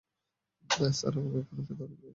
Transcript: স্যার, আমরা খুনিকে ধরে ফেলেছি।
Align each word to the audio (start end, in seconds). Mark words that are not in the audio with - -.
স্যার, 0.91 1.13
আমরা 1.19 1.39
খুনিকে 1.47 1.73
ধরে 1.79 1.87
ফেলেছি। 1.91 2.07